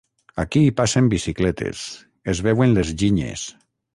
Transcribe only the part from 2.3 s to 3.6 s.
es veuen les ginyes.